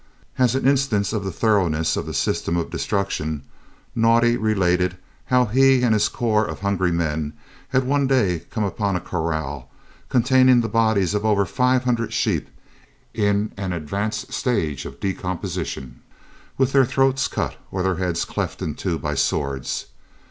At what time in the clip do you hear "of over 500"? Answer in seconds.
11.13-12.11